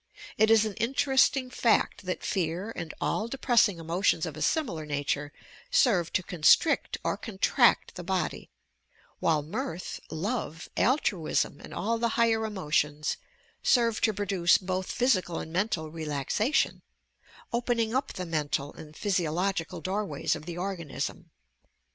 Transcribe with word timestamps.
It 0.35 0.49
is 0.49 0.65
an 0.65 0.73
interesting 0.77 1.51
fact 1.51 2.07
that 2.07 2.23
fear 2.23 2.73
and 2.75 2.91
all 2.99 3.27
depressing 3.27 3.77
emotions 3.77 4.25
of 4.25 4.35
a 4.35 4.41
simitar 4.41 4.83
nature 4.87 5.31
serve 5.69 6.11
to 6.13 6.23
constrict 6.23 6.97
or 7.03 7.15
contract 7.17 7.93
the 7.93 8.03
body— 8.03 8.49
while 9.19 9.43
mirth, 9.43 9.99
love, 10.09 10.67
altruism, 10.75 11.61
and 11.63 11.71
all 11.71 11.99
the 11.99 12.09
higher 12.17 12.43
emotions 12.47 13.17
serve 13.61 14.01
to 14.01 14.11
produce 14.11 14.57
both 14.57 14.91
physical 14.91 15.37
and 15.37 15.53
mental 15.53 15.91
relaxation— 15.91 16.81
opening 17.53 17.93
up 17.93 18.13
the 18.13 18.25
mental 18.25 18.73
and 18.73 18.97
physiological 18.97 19.81
doorways 19.81 20.35
of 20.35 20.47
the 20.47 20.57
organism. 20.57 21.29